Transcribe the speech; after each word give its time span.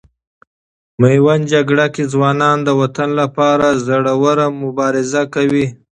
میوند 1.01 1.43
جګړې 1.53 1.87
کې 1.95 2.03
ځوانان 2.13 2.57
د 2.63 2.69
وطن 2.81 3.09
لپاره 3.21 3.67
زړه 3.85 4.13
ور 4.23 4.39
مبارزه 4.63 5.21
کوي. 5.33 5.65